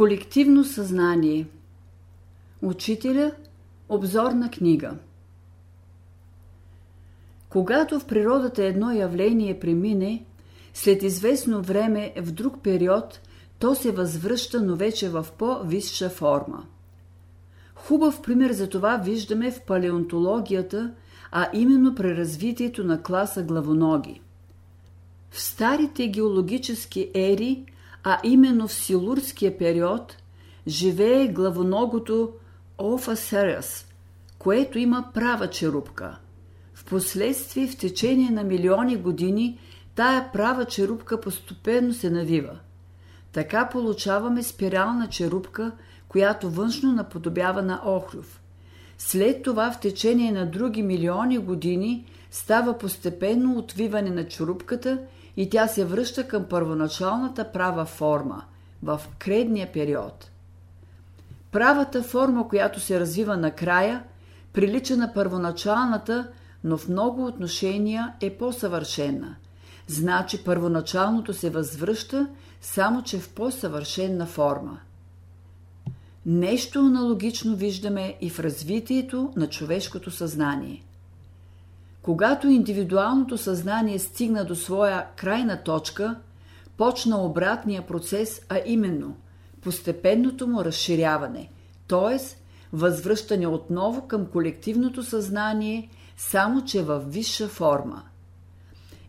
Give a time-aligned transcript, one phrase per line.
[0.00, 1.46] Колективно съзнание
[2.62, 3.32] Учителя
[3.88, 4.94] Обзорна книга
[7.48, 10.24] Когато в природата едно явление премине,
[10.74, 13.20] след известно време в друг период,
[13.58, 16.66] то се възвръща, но вече в по-висша форма.
[17.74, 20.92] Хубав пример за това виждаме в палеонтологията,
[21.32, 24.20] а именно при развитието на класа главоноги.
[25.30, 27.64] В старите геологически ери–
[28.04, 30.16] а именно в силурския период,
[30.66, 32.32] живее главоногото
[32.78, 33.86] Офасерас,
[34.38, 36.18] което има права черупка.
[36.74, 39.58] Впоследствие, в течение на милиони години,
[39.94, 42.58] тая права черупка постепенно се навива.
[43.32, 45.72] Така получаваме спирална черупка,
[46.08, 48.40] която външно наподобява на охлюв.
[48.98, 54.98] След това, в течение на други милиони години, става постепенно отвиване на черупката–
[55.40, 58.44] и тя се връща към първоначалната права форма
[58.82, 60.30] в кредния период.
[61.52, 64.04] Правата форма, която се развива накрая,
[64.52, 66.28] прилича на първоначалната,
[66.64, 69.36] но в много отношения е по-съвършена.
[69.86, 72.28] Значи първоначалното се възвръща,
[72.60, 74.78] само че в по-съвършенна форма.
[76.26, 80.84] Нещо аналогично виждаме и в развитието на човешкото съзнание–
[82.02, 86.16] когато индивидуалното съзнание стигна до своя крайна точка,
[86.76, 89.16] почна обратния процес, а именно
[89.60, 91.50] постепенното му разширяване,
[91.88, 92.18] т.е.
[92.72, 98.02] възвръщане отново към колективното съзнание, само че във висша форма.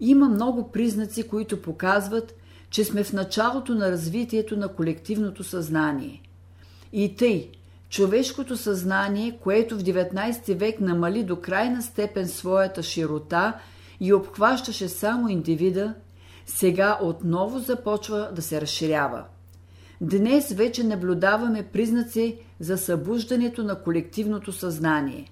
[0.00, 2.34] Има много признаци, които показват,
[2.70, 6.22] че сме в началото на развитието на колективното съзнание.
[6.92, 7.50] И тъй,
[7.90, 13.60] Човешкото съзнание, което в 19 век намали до крайна степен своята широта
[14.00, 15.94] и обхващаше само индивида,
[16.46, 19.24] сега отново започва да се разширява.
[20.00, 25.30] Днес вече наблюдаваме признаци за събуждането на колективното съзнание.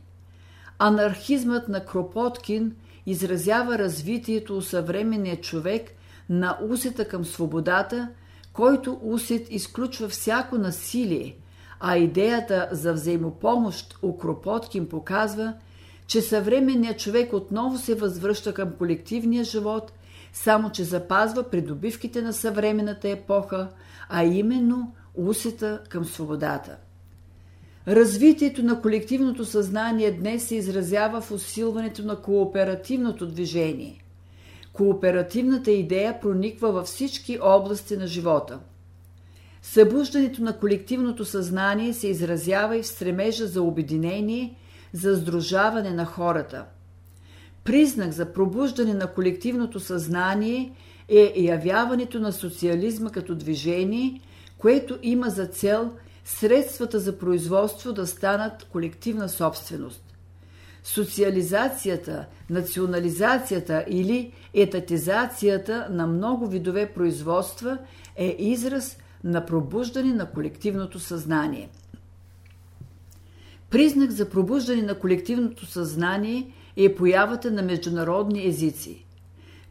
[0.79, 2.75] Анархизмът на Кропоткин
[3.07, 5.91] изразява развитието у съвременния човек
[6.29, 8.09] на усета към свободата,
[8.53, 11.37] който усет изключва всяко насилие–
[11.81, 15.55] а идеята за взаимопомощ у Кропоткин показва,
[16.07, 19.93] че съвременният човек отново се възвръща към колективния живот,
[20.33, 23.69] само че запазва придобивките на съвременната епоха,
[24.09, 26.77] а именно усета към свободата.
[27.89, 34.05] Развитието на колективното съзнание днес се изразява в усилването на кооперативното движение.
[34.73, 38.59] Кооперативната идея прониква във всички области на живота–
[39.73, 44.55] Събуждането на колективното съзнание се изразява и в стремежа за обединение,
[44.93, 46.65] за сдружаване на хората.
[47.65, 50.73] Признак за пробуждане на колективното съзнание
[51.09, 54.21] е явяването на социализма като движение,
[54.59, 55.93] което има за цел
[56.25, 60.03] средствата за производство да станат колективна собственост.
[60.85, 67.79] Социализацията, национализацията или етатизацията на много видове производства
[68.17, 71.69] е израз на пробуждане на колективното съзнание.
[73.71, 79.07] Признак за пробуждане на колективното съзнание е появата на международни езици.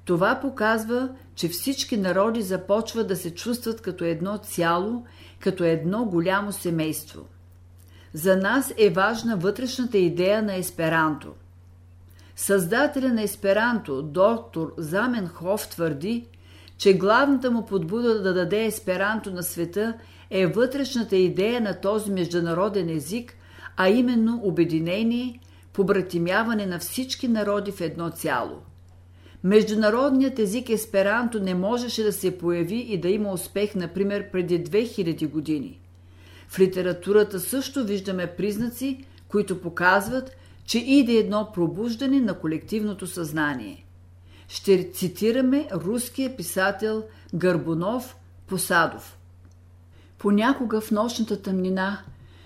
[0.06, 5.06] Това показва, че всички народи започват да се чувстват като едно цяло,
[5.40, 7.22] като едно голямо семейство.
[8.14, 11.34] За нас е важна вътрешната идея на есперанто.
[12.36, 16.28] Създателя на есперанто, доктор Заменхоф, твърди,
[16.78, 19.94] че главната му подбуда да даде есперанто на света
[20.30, 23.38] е вътрешната идея на този международен език,
[23.78, 25.40] а именно обединение,
[25.74, 28.62] побратимяване на всички народи в едно цяло.
[29.44, 35.30] Международният език есперанто не можеше да се появи и да има успех, например, преди 2000
[35.30, 35.80] години.
[36.48, 40.32] В литературата също виждаме признаци, които показват,
[40.66, 43.85] че иде едно пробуждане на колективното съзнание
[44.48, 47.04] ще цитираме руския писател
[47.36, 48.16] Гърбунов
[48.48, 49.18] Посадов.
[50.18, 52.02] Понякога в нощната тъмнина,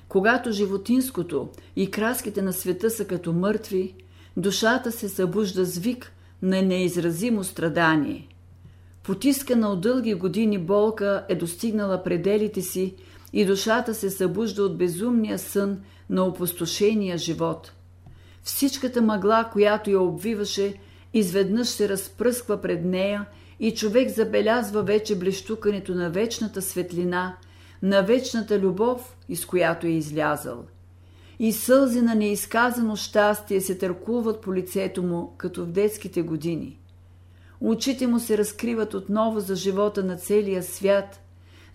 [0.07, 3.95] когато животинското и краските на света са като мъртви,
[4.37, 8.27] душата се събужда с вик на неизразимо страдание.
[9.03, 12.95] Потискана от дълги години болка е достигнала пределите си
[13.33, 15.77] и душата се събужда от безумния сън
[16.09, 17.71] на опустошения живот.
[18.43, 20.73] Всичката мъгла, която я обвиваше,
[21.13, 23.25] изведнъж се разпръсква пред нея
[23.59, 27.37] и човек забелязва вече блещукането на вечната светлина,
[27.81, 30.65] на вечната любов, из която е излязъл.
[31.39, 36.79] И сълзи на неизказано щастие се търкуват по лицето му, като в детските години.
[37.61, 41.19] Очите му се разкриват отново за живота на целия свят,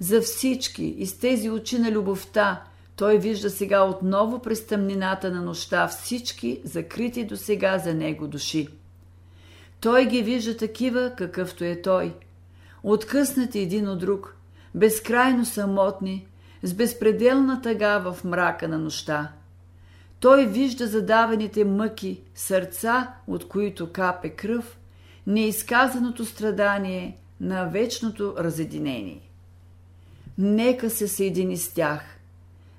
[0.00, 2.62] За всички, из тези очи на любовта,
[2.96, 8.68] той вижда сега отново през тъмнината на нощта всички, закрити до сега за него души.
[9.84, 12.14] Той ги вижда такива, какъвто е той.
[12.82, 14.36] Откъснати един от друг,
[14.74, 16.26] безкрайно самотни,
[16.62, 19.32] с безпределна тъга в мрака на нощта.
[20.20, 24.78] Той вижда задаваните мъки, сърца, от които капе кръв,
[25.26, 29.20] неизказаното страдание на вечното разединение.
[30.38, 32.02] Нека се съедини с тях,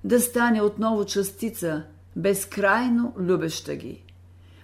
[0.04, 1.84] да стане отново частица,
[2.16, 4.04] безкрайно любеща ги,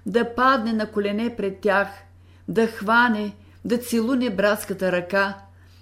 [0.06, 1.88] да падне на колене пред тях,
[2.52, 5.38] да хване, да целуне братската ръка,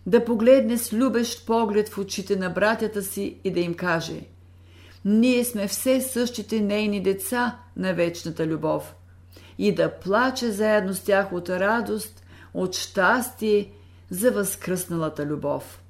[0.05, 4.21] да погледне с любещ поглед в очите на братята си и да им каже–
[5.05, 8.95] ние сме все същите нейни деца на вечната любов.
[9.57, 12.23] И да плаче заедно с тях от радост,
[12.53, 13.71] от щастие
[14.09, 15.81] за възкръсналата любов.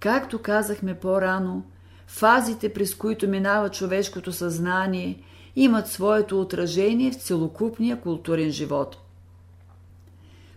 [0.00, 1.64] Както казахме по-рано,
[2.06, 5.22] фазите, през които минава човешкото съзнание,
[5.56, 8.98] имат своето отражение в целокупния културен живот.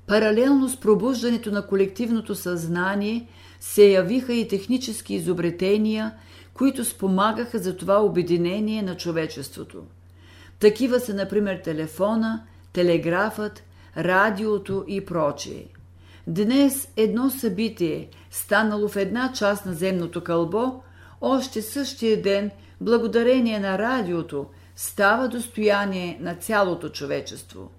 [0.08, 3.28] Паралелно с пробуждането на колективното съзнание
[3.60, 6.14] се явиха и технически изобретения–
[6.56, 9.84] които спомагаха за това обединение на човечеството.
[10.60, 12.44] Такива са, например, телефона,
[12.74, 13.64] телеграфът,
[13.98, 15.66] радиото и прочие.
[16.28, 20.82] Днес едно събитие, станало в една част на земното кълбо,
[21.22, 22.52] още същия ден,
[22.82, 27.72] благодарение на радиото, става достояние на цялото човечество.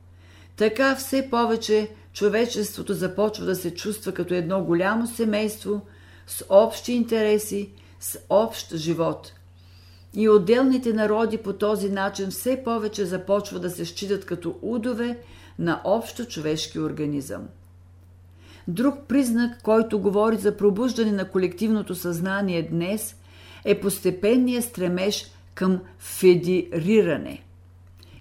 [0.56, 5.80] Така все повече човечеството започва да се чувства като едно голямо семейство
[6.26, 7.70] с общи интереси,
[8.00, 9.32] с общ живот.
[10.14, 15.18] И отделните народи по този начин все повече започва да се считат като удове
[15.58, 17.48] на общо човешки организъм.
[18.69, 23.16] Друг признак, който говори за пробуждане на колективното съзнание днес,
[23.64, 27.42] е постепенния стремеж към федериране.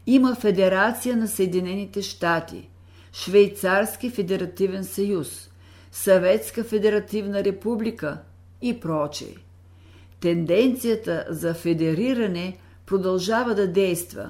[0.08, 2.70] Има Федерация на Съединените щати,
[3.18, 5.50] Швейцарски федеративен съюз,
[5.92, 8.18] Съветска федеративна република
[8.62, 9.36] и прочее.
[10.20, 14.30] Тенденцията за федериране продължава да действа.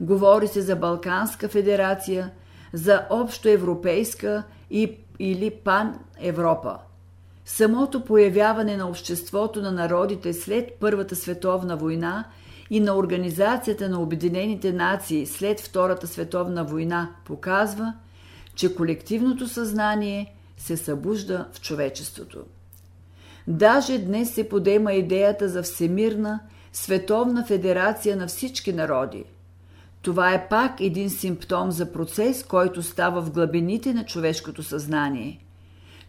[0.00, 2.30] Говори се за Балканска федерация,
[2.72, 6.78] за общоевропейска и, или пан-Европа.
[7.44, 12.24] Самото появяване на обществото на народите след Първата световна война
[12.70, 17.94] и на Организацията на Обединените нации след Втората световна война показва,
[18.54, 22.44] че колективното съзнание се събужда в човечеството.
[23.48, 26.40] Даже днес се подема идеята за всемирна,
[26.72, 29.24] световна федерация на всички народи.
[30.02, 35.38] Това е пак един симптом за процес, който става в глъбините на човешкото съзнание.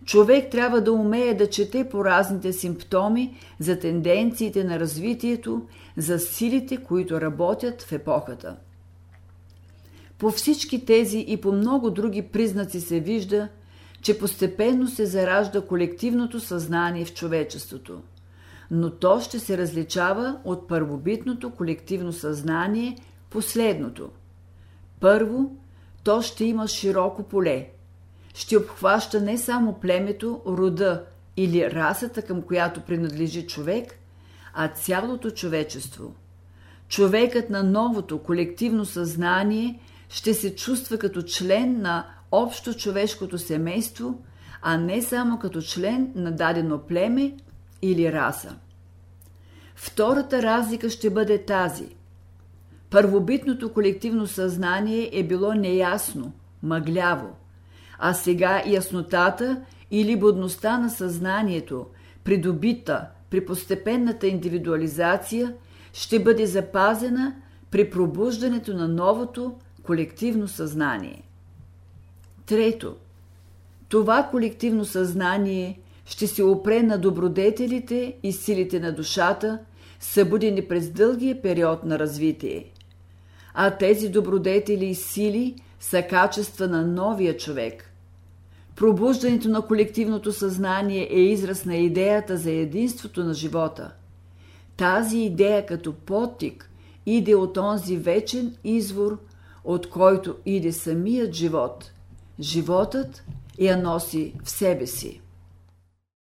[0.06, 5.62] Човек трябва да умее да чете по разните симптоми за тенденциите на развитието,
[5.98, 8.56] за силите, които работят в епохата.
[10.24, 13.50] По всички тези и по много други признаци се вижда–
[14.02, 18.02] че постепенно се заражда колективното съзнание в човечеството.
[18.72, 22.98] Но то ще се различава от първобитното колективно съзнание
[23.30, 24.10] последното.
[25.00, 25.56] Първо,
[26.04, 27.70] то ще има широко поле.
[28.34, 31.04] Ще обхваща не само племето, рода
[31.38, 34.00] или расата, към която принадлежи човек,
[34.54, 36.14] а цялото човечество.
[36.88, 39.80] Човекът на новото колективно съзнание
[40.14, 44.24] ще се чувства като член на общо човешкото семейство,
[44.62, 47.36] а не само като член на дадено племе
[47.82, 48.56] или раса.
[49.76, 51.96] Втората разлика ще бъде тази.
[52.90, 57.36] Първобитното колективно съзнание е било неясно, мъгляво,
[58.00, 61.86] а сега яснотата или будността на съзнанието,
[62.24, 65.54] придобита при постепенната индивидуализация,
[65.94, 67.36] ще бъде запазена
[67.72, 71.24] при пробуждането на новото колективно съзнание.
[72.46, 72.96] Трето,
[73.90, 79.60] това колективно съзнание ще се опре на добродетелите и силите на душата,
[80.00, 82.72] събудени през дългия период на развитие.
[83.54, 87.90] А тези добродетели и сили са качества на новия човек.
[88.76, 93.92] Пробуждането на колективното съзнание е израз на идеята за единството на живота.
[94.78, 96.70] Тази идея като потик
[97.06, 99.20] иде от онзи вечен извор,
[99.64, 101.92] от който иде самият живот–
[102.40, 103.24] Животът
[103.60, 105.22] я носи в себе си.